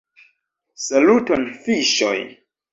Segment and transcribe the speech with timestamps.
[0.85, 2.19] Saluton fiŝoj